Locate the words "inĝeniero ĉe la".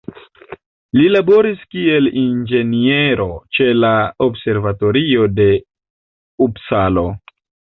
2.21-3.93